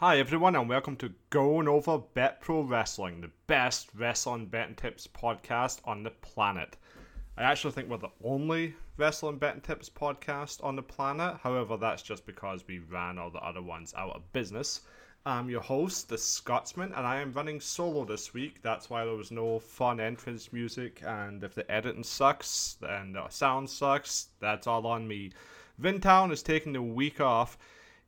[0.00, 5.06] Hi everyone and welcome to Going Over Bet Pro Wrestling, the best wrestling betting tips
[5.06, 6.78] podcast on the planet.
[7.36, 11.36] I actually think we're the only wrestling betting tips podcast on the planet.
[11.42, 14.80] However, that's just because we ran all the other ones out of business.
[15.26, 18.62] I'm your host, the Scotsman, and I am running solo this week.
[18.62, 23.28] That's why there was no fun entrance music, and if the editing sucks and the
[23.28, 25.32] sound sucks, that's all on me.
[25.78, 27.58] Vintown is taking the week off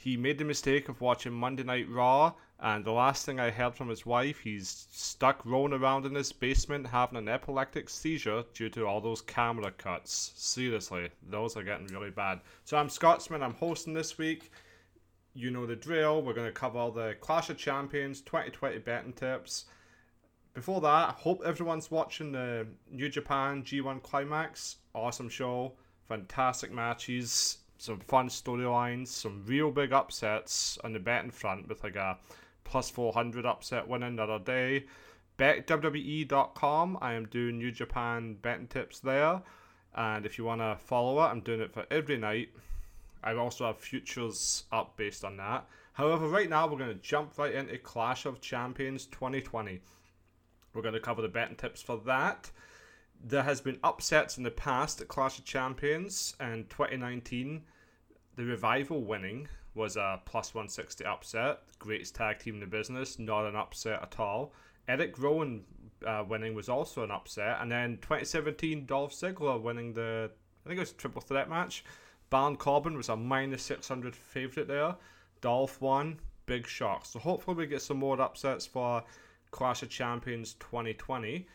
[0.00, 3.74] he made the mistake of watching Monday Night Raw, and the last thing I heard
[3.74, 8.70] from his wife, he's stuck rolling around in his basement having an epileptic seizure due
[8.70, 10.32] to all those camera cuts.
[10.36, 12.40] Seriously, those are getting really bad.
[12.64, 14.52] So I'm Scotsman, I'm hosting this week.
[15.34, 16.22] You know the drill.
[16.22, 19.66] We're going to cover all the Clash of Champions 2020 betting tips.
[20.54, 24.76] Before that, I hope everyone's watching the New Japan G1 Climax.
[24.94, 25.74] Awesome show,
[26.08, 31.96] fantastic matches some fun storylines, some real big upsets on the betting front with like
[31.96, 32.18] a
[32.62, 34.84] plus 400 upset winning the other day.
[35.38, 39.40] BetWWE.com, I am doing New Japan betting tips there.
[39.94, 42.50] And if you want to follow it, I'm doing it for every night.
[43.24, 45.66] I also have futures up based on that.
[45.94, 49.80] However, right now we're going to jump right into Clash of Champions 2020.
[50.74, 52.50] We're going to cover the betting tips for that
[53.22, 57.62] there has been upsets in the past at Clash of Champions and 2019.
[58.36, 61.60] The Revival winning was a plus 160 upset.
[61.78, 64.52] Greatest tag team in the business, not an upset at all.
[64.88, 65.62] Eric Rowan
[66.06, 67.58] uh, winning was also an upset.
[67.60, 70.30] And then 2017, Dolph Ziggler winning the,
[70.64, 71.84] I think it was triple threat match.
[72.30, 74.94] Baron Corbin was a minus 600 favourite there.
[75.40, 76.18] Dolph won.
[76.46, 77.04] Big shock.
[77.04, 79.04] So hopefully we get some more upsets for
[79.50, 81.46] Clash of Champions 2020.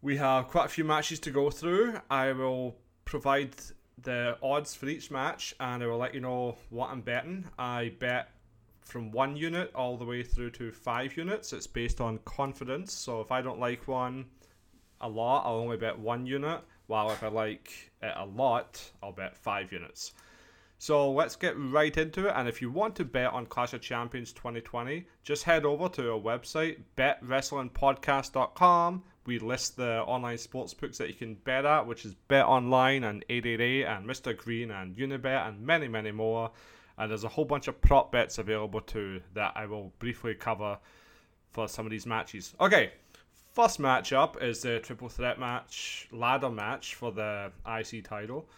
[0.00, 2.00] We have quite a few matches to go through.
[2.08, 3.50] I will provide
[4.02, 7.44] the odds for each match and I will let you know what I'm betting.
[7.58, 8.30] I bet
[8.80, 11.52] from one unit all the way through to five units.
[11.52, 12.92] It's based on confidence.
[12.92, 14.26] So if I don't like one
[15.00, 16.60] a lot, I'll only bet one unit.
[16.86, 20.12] While if I like it a lot, I'll bet five units.
[20.78, 22.34] So let's get right into it.
[22.36, 26.12] And if you want to bet on Clash of Champions 2020, just head over to
[26.12, 29.02] our website, betwrestlingpodcast.com.
[29.28, 33.04] We list the online sports books that you can bet at, which is Bet Online
[33.04, 34.34] and 888 and Mr.
[34.34, 36.50] Green and Unibet and many, many more.
[36.96, 40.78] And there's a whole bunch of prop bets available too that I will briefly cover
[41.50, 42.54] for some of these matches.
[42.58, 42.92] Okay,
[43.52, 48.48] first matchup is the triple threat match, ladder match for the IC title.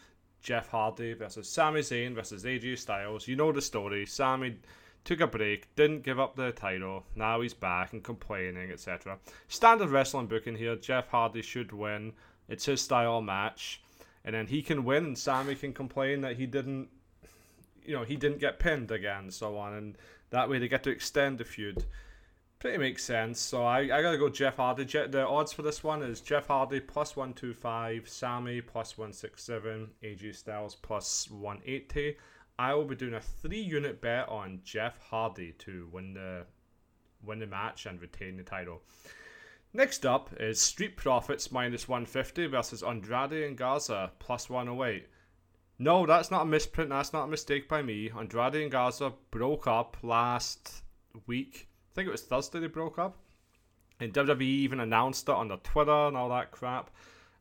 [0.41, 3.26] Jeff Hardy versus Sami Zayn versus AJ Styles.
[3.26, 4.06] You know the story.
[4.06, 4.54] Sami
[5.05, 7.05] took a break, didn't give up the title.
[7.15, 9.19] Now he's back and complaining, etc.
[9.49, 10.77] Standard wrestling booking here.
[10.77, 12.12] Jeff Hardy should win.
[12.49, 13.81] It's his style match,
[14.25, 16.88] and then he can win, and Sami can complain that he didn't,
[17.84, 19.99] you know, he didn't get pinned again, so on, and
[20.31, 21.84] that way they get to extend the feud.
[22.59, 23.41] Pretty makes sense.
[23.41, 24.84] So I, I gotta go Jeff Hardy.
[24.84, 28.99] Je- the odds for this one is Jeff Hardy plus one two five, Sami plus
[28.99, 32.17] one six seven, AJ Styles plus one eighty.
[32.60, 36.44] I will be doing a three unit bet on Jeff Hardy to win the
[37.25, 38.82] win the match and retain the title.
[39.72, 45.06] Next up is Street Profits minus 150 versus Andrade and Garza plus 108.
[45.78, 46.91] No, that's not a misprint.
[46.91, 48.10] That's not a mistake by me.
[48.10, 50.82] Andrade and Garza broke up last
[51.26, 51.66] week.
[51.91, 53.16] I think it was Thursday they broke up.
[54.00, 56.91] And WWE even announced it on their Twitter and all that crap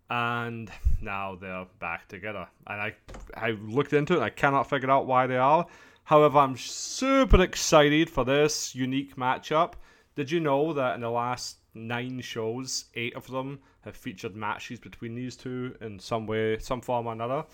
[0.09, 0.71] and
[1.01, 2.47] now they're back together.
[2.67, 2.95] And I
[3.35, 4.21] I looked into it.
[4.21, 5.65] I cannot figure out why they are.
[6.03, 9.73] However, I'm super excited for this unique matchup.
[10.15, 14.79] Did you know that in the last nine shows, eight of them have featured matches
[14.79, 17.45] between these two in some way, some form or another?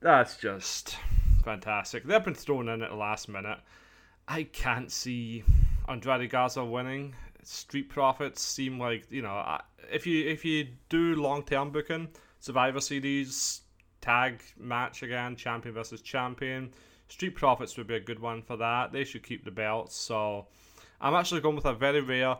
[0.00, 0.96] That's just
[1.44, 2.04] fantastic.
[2.04, 3.58] They've been thrown in at the last minute.
[4.26, 5.44] I can't see
[5.86, 7.14] Andrade Garza winning.
[7.46, 9.58] Street Profits seem like you know
[9.90, 12.08] if you if you do long term booking,
[12.40, 13.62] Survivor Series
[14.00, 16.70] tag match again, champion versus champion.
[17.08, 18.92] Street Profits would be a good one for that.
[18.92, 19.96] They should keep the belts.
[19.96, 20.46] So
[21.00, 22.36] I'm actually going with a very rare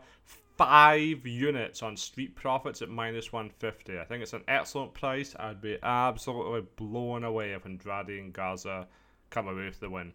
[0.56, 3.99] five units on Street Profits at minus 150.
[3.99, 5.34] I think it's an excellent price.
[5.38, 8.87] I'd be absolutely blown away if Andrade and Garza
[9.31, 10.12] come away with the win.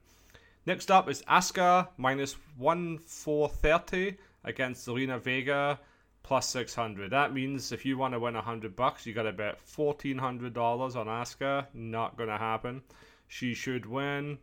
[0.65, 5.79] Next up is Asuka minus 1430 against Zelina Vega
[6.23, 7.11] plus 600.
[7.11, 11.07] That means if you want to win 100 bucks, you got to bet $1,400 on
[11.07, 11.65] Asuka.
[11.73, 12.81] Not going to happen.
[13.27, 14.37] She should win.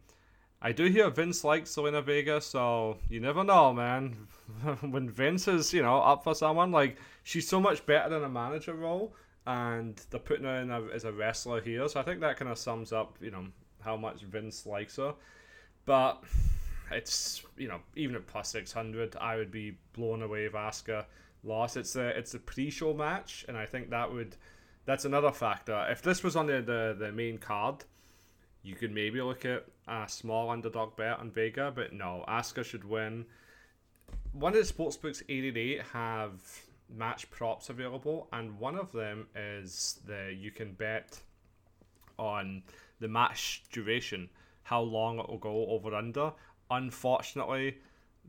[0.63, 4.27] I do hear Vince likes Zelina Vega, so you never know, man.
[4.81, 8.29] when Vince is, you know, up for someone, like, she's so much better than a
[8.29, 9.15] manager role,
[9.47, 12.51] and they're putting her in a, as a wrestler here, so I think that kind
[12.51, 13.47] of sums up, you know,
[13.81, 15.15] how much Vince likes her.
[15.85, 16.25] But
[16.91, 21.05] it's you know even at plus six hundred, I would be blown away if Asuka
[21.43, 21.77] lost.
[21.77, 24.37] It's a it's a pre-show match, and I think that would
[24.85, 25.87] that's another factor.
[25.91, 27.85] If this was on the the, the main card,
[28.63, 32.85] you could maybe look at a small underdog bet on Vega, but no, Asuka should
[32.85, 33.27] win.
[34.33, 36.33] One of the sportsbooks 888 have
[36.95, 41.19] match props available, and one of them is the you can bet
[42.19, 42.63] on
[43.01, 44.29] the match duration,
[44.63, 46.33] how long it will go over under.
[46.71, 47.79] Unfortunately,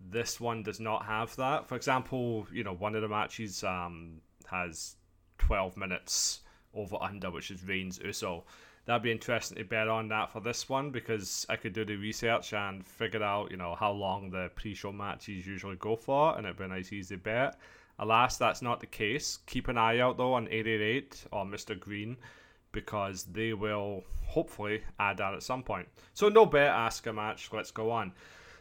[0.10, 1.68] this one does not have that.
[1.68, 4.96] For example, you know, one of the matches um, has
[5.40, 6.42] 12 minutes
[6.74, 8.44] over under, which is Reigns Uso.
[8.86, 11.98] That'd be interesting to bet on that for this one because I could do the
[11.98, 16.46] research and figure out, you know, how long the pre-show matches usually go for, and
[16.46, 17.60] it'd be a nice easy bet.
[18.00, 19.40] Alas, that's not the case.
[19.48, 21.78] Keep an eye out though on 888 or Mr.
[21.78, 22.16] Green
[22.78, 25.88] because they will hopefully add that at some point.
[26.14, 27.50] So no bet, Asuka match.
[27.52, 28.12] Let's go on.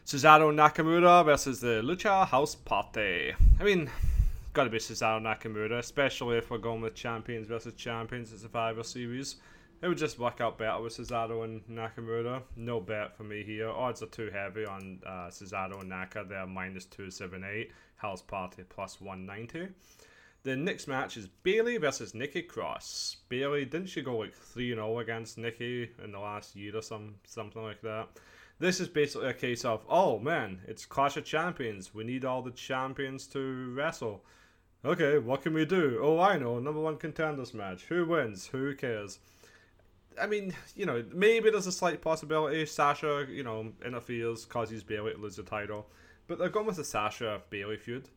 [0.07, 3.35] Cesaro Nakamura versus the Lucha House Party.
[3.59, 3.91] I mean,
[4.53, 9.35] gotta be Cesaro Nakamura, especially if we're going with champions versus champions at Survivor Series.
[9.83, 12.41] It would just work out better with Cesaro and Nakamura.
[12.55, 13.69] No bet for me here.
[13.69, 16.25] Odds are too heavy on uh, Cesaro and Naka.
[16.27, 17.71] They're minus 278.
[17.97, 19.71] House Party plus 190.
[20.47, 23.17] The next match is Bayley versus Nikki Cross.
[23.27, 27.15] Bayley, didn't she go like 3 0 against Nikki in the last year or some,
[27.25, 28.07] something like that?
[28.57, 31.93] This is basically a case of, oh man, it's Clash of Champions.
[31.93, 34.23] We need all the champions to wrestle.
[34.85, 35.99] Okay, what can we do?
[36.01, 37.83] Oh, I know, number one contenders match.
[37.89, 38.47] Who wins?
[38.47, 39.19] Who cares?
[40.17, 45.11] I mean, you know, maybe there's a slight possibility Sasha, you know, interferes, causes Bayley
[45.11, 45.89] to lose the title.
[46.25, 48.07] But they're going with the Sasha Bayley feud,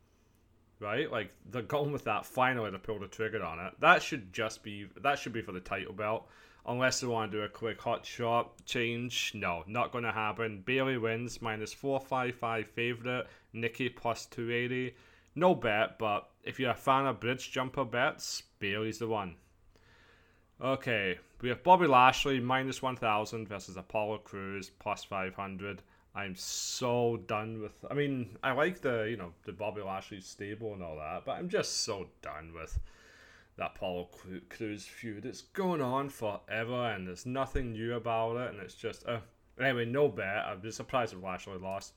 [0.81, 1.11] right?
[1.11, 3.75] Like they're going with that finally to pull the trigger on it.
[3.81, 6.29] That should just be that should be for the title belt.
[6.67, 10.63] Unless they want to do a quick hot shot change, no, not going to happen.
[10.65, 13.27] Bayley wins minus four five five favorite.
[13.53, 14.95] Nikki plus two eighty.
[15.35, 19.37] No bet, but if you're a fan of bridge jumper bets, Bayley's the one.
[20.61, 25.83] Okay, we have Bobby Lashley minus 1000 versus Apollo Crews plus 500.
[26.15, 27.85] I'm so done with.
[27.89, 31.33] I mean, I like the you know the Bobby Lashley stable and all that, but
[31.33, 32.79] I'm just so done with
[33.57, 34.09] that Apollo
[34.49, 35.25] Crews feud.
[35.25, 39.21] It's going on forever, and there's nothing new about it, and it's just uh,
[39.61, 39.85] anyway.
[39.85, 40.47] No bet.
[40.47, 41.95] I'm just surprised if Lashley lost.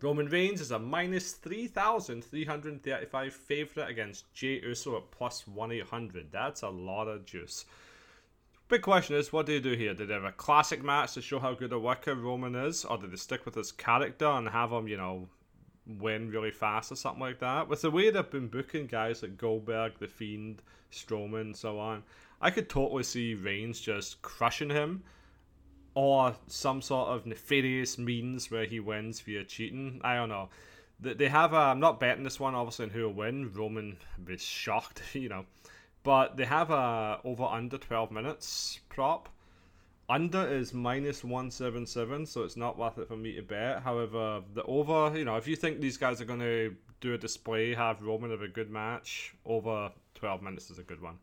[0.00, 6.32] Roman Reigns is a minus 3,335 favourite against Jey Uso at plus 1 800.
[6.32, 7.64] That's a lot of juice.
[8.68, 9.92] Big question is, what do you do here?
[9.92, 12.96] Did they have a classic match to show how good a worker Roman is, or
[12.96, 15.28] did they stick with his character and have him, you know,
[15.86, 17.68] win really fast or something like that?
[17.68, 22.04] With the way they've been booking guys like Goldberg, The Fiend, Strowman, and so on,
[22.40, 25.04] I could totally see Reigns just crushing him,
[25.94, 30.00] or some sort of nefarious means where he wins via cheating.
[30.02, 30.48] I don't know.
[31.00, 31.52] They have.
[31.52, 33.52] A, I'm not betting this one, obviously, on who will win.
[33.52, 35.44] Roman be shocked, you know.
[36.04, 39.28] But they have a over under 12 minutes prop.
[40.08, 43.82] Under is minus 177, so it's not worth it for me to bet.
[43.82, 47.18] However, the over, you know, if you think these guys are going to do a
[47.18, 51.18] display, have Roman have a good match, over 12 minutes is a good one.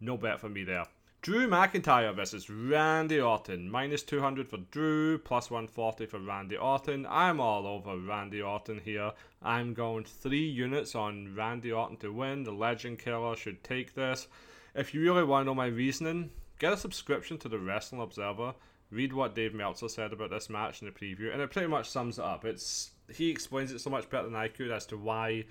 [0.00, 0.86] No bet for me there.
[1.24, 3.70] Drew McIntyre versus Randy Orton.
[3.70, 7.06] Minus 200 for Drew, plus 140 for Randy Orton.
[7.08, 9.10] I'm all over Randy Orton here.
[9.40, 12.44] I'm going three units on Randy Orton to win.
[12.44, 14.28] The Legend Killer should take this.
[14.74, 18.52] If you really want to know my reasoning, get a subscription to the Wrestling Observer.
[18.90, 21.88] Read what Dave Meltzer said about this match in the preview, and it pretty much
[21.88, 22.44] sums it up.
[22.44, 25.46] It's he explains it so much better than I could as to why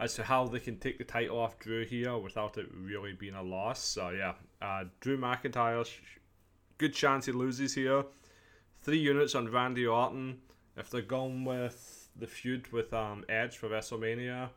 [0.00, 3.34] as to how they can take the title off Drew here without it really being
[3.34, 3.80] a loss.
[3.80, 5.88] So yeah, uh, Drew McIntyre,
[6.78, 8.04] good chance he loses here.
[8.82, 10.38] Three units on Randy Orton.
[10.76, 14.48] If they're going with the feud with um, Edge for WrestleMania,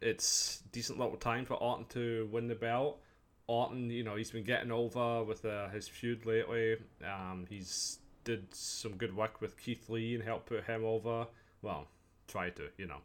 [0.00, 3.00] it's decent little time for Orton to win the belt.
[3.48, 6.76] Orton, you know, he's been getting over with uh, his feud lately.
[7.04, 11.26] Um, he's did some good work with Keith Lee and helped put him over.
[11.60, 11.88] Well,
[12.28, 12.98] try to, you know.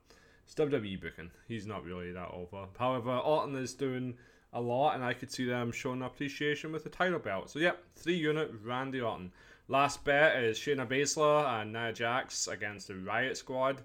[0.48, 1.30] It's WWE booking.
[1.50, 2.68] He's not really that over.
[2.80, 4.18] However, Orton is doing
[4.54, 7.50] a lot, and I could see them showing appreciation with the title belt.
[7.50, 9.34] So, yep, three unit Randy Orton.
[9.68, 13.82] Last bet is Shayna Baszler and Nia Jax against the Riot Squad.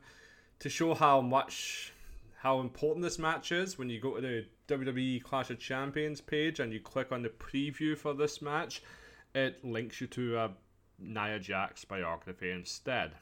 [0.61, 1.93] To show how much,
[2.39, 6.61] how important this match is, when you go to the WWE Clash of Champions page
[6.61, 8.85] and you click on the preview for this match,
[9.35, 10.51] it links you to a
[11.01, 13.15] Nia Jax biography instead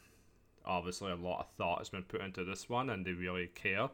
[0.65, 3.89] obviously a lot of thought has been put into this one and they really care.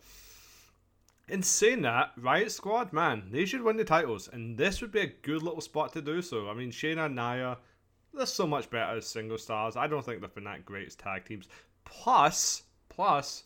[1.28, 5.00] In saying that, Riot Squad, man, they should win the titles, and this would be
[5.00, 6.48] a good little spot to do so.
[6.48, 7.58] I mean, Shayna and Nia,
[8.14, 9.76] they're so much better as single stars.
[9.76, 11.48] I don't think they've been that great as tag teams.
[11.84, 13.42] Plus, plus,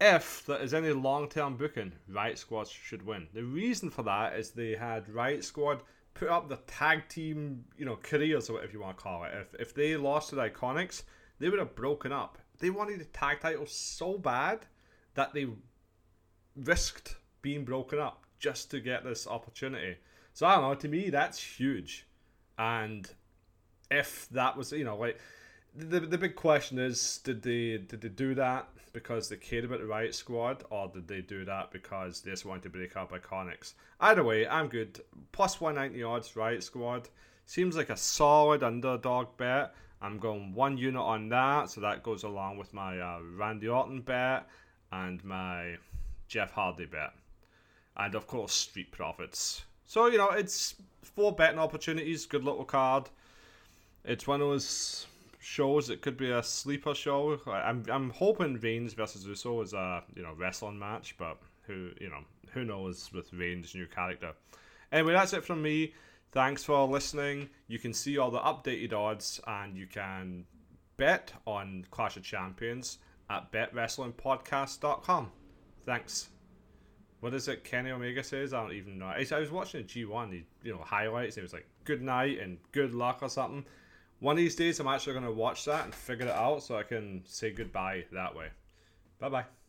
[0.00, 3.28] if there is any long term booking, Riot Squad should win.
[3.34, 5.84] The reason for that is they had Riot Squad
[6.14, 9.32] put up the tag team, you know, careers or whatever you want to call it.
[9.34, 11.04] If if they lost to the Iconics,
[11.40, 12.38] they would have broken up.
[12.60, 14.66] They wanted the tag titles so bad
[15.14, 15.48] that they
[16.54, 19.96] risked being broken up just to get this opportunity.
[20.34, 20.74] So I don't know.
[20.74, 22.06] To me, that's huge.
[22.58, 23.10] And
[23.90, 25.18] if that was, you know, like
[25.74, 29.80] the the big question is, did they did they do that because they cared about
[29.80, 33.12] the Riot Squad, or did they do that because they just wanted to break up
[33.12, 33.74] Iconics?
[34.00, 35.00] Either way, I'm good.
[35.32, 37.08] Plus 190 odds, Riot Squad.
[37.46, 39.74] Seems like a solid underdog bet.
[40.02, 44.00] I'm going one unit on that, so that goes along with my uh, Randy Orton
[44.00, 44.46] bet
[44.92, 45.76] and my
[46.28, 47.12] Jeff Hardy bet.
[47.96, 49.62] And of course, Street Profits.
[49.86, 53.10] So, you know, it's four betting opportunities, good little card.
[54.04, 55.06] It's one of those
[55.40, 57.38] shows it could be a sleeper show.
[57.46, 62.08] I'm I'm hoping Reigns versus Uso is a you know wrestling match, but who you
[62.08, 62.20] know
[62.52, 64.32] who knows with Reigns' new character.
[64.92, 65.94] Anyway, that's it from me.
[66.32, 67.50] Thanks for listening.
[67.66, 70.44] You can see all the updated odds and you can
[70.96, 75.32] bet on Clash of Champions at betwrestlingpodcast.com.
[75.84, 76.28] Thanks.
[77.20, 78.54] What is it Kenny Omega says?
[78.54, 79.06] I don't even know.
[79.06, 81.36] I was watching a G1, he, you know, highlights.
[81.36, 83.64] It was like good night and good luck or something.
[84.20, 86.76] One of these days, I'm actually going to watch that and figure it out so
[86.76, 88.48] I can say goodbye that way.
[89.18, 89.59] Bye bye.